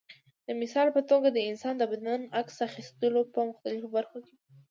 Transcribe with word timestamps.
د 0.47 0.49
مثال 0.61 0.87
په 0.95 1.01
توګه 1.09 1.27
د 1.31 1.39
انسان 1.49 1.73
د 1.77 1.83
بدن 1.91 2.21
عکس 2.39 2.55
اخیستلو 2.69 3.21
په 3.33 3.39
مختلفو 3.49 3.87
برخو 3.97 4.17
کې. 4.25 4.35